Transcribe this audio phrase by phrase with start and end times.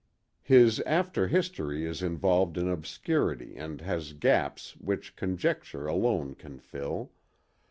[0.41, 7.11] His after history is involved in obscurity and has gaps which conjecture alone can fill.